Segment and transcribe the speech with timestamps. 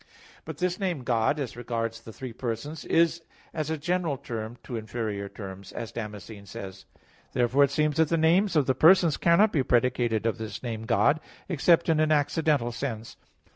[0.45, 3.21] But this name "God" as regards the three persons is
[3.53, 6.97] as a general term to inferior terms, as Damascene says (De Fide Orth.
[6.97, 7.33] iii, 4).
[7.51, 10.85] Therefore it seems that the names of the persons cannot be predicated of this name
[10.87, 13.15] "God," except in an accidental sense.